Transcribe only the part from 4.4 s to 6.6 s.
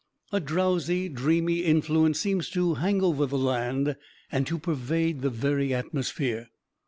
to pervade the very atmosphere.